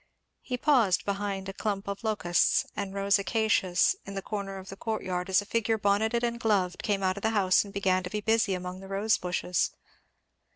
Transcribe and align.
He 0.41 0.57
paused 0.57 1.05
behind 1.05 1.47
a 1.47 1.53
clump 1.53 1.87
of 1.87 2.03
locusts 2.03 2.65
and 2.75 2.91
rose 2.95 3.19
acacias 3.19 3.95
in 4.03 4.15
the 4.15 4.23
corner 4.23 4.57
of 4.57 4.69
the 4.69 4.75
courtyard 4.75 5.29
as 5.29 5.43
a 5.43 5.45
figure 5.45 5.77
bonneted 5.77 6.23
and 6.23 6.39
gloved 6.39 6.81
came 6.81 7.03
out 7.03 7.17
of 7.17 7.21
the 7.21 7.29
house 7.37 7.63
and 7.63 7.71
began 7.71 8.01
to 8.01 8.09
be 8.09 8.19
busy 8.21 8.55
among 8.55 8.79
the 8.79 8.87
rose 8.87 9.19
bushes. 9.19 9.69